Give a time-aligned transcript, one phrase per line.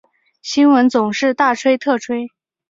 [0.41, 2.29] 新闻总是大吹特吹